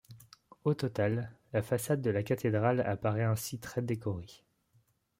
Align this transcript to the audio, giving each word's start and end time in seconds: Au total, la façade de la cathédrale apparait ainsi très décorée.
Au 0.63 0.73
total, 0.73 1.31
la 1.53 1.61
façade 1.61 2.01
de 2.01 2.09
la 2.09 2.23
cathédrale 2.23 2.81
apparait 2.87 3.21
ainsi 3.23 3.59
très 3.59 3.83
décorée. 3.83 4.43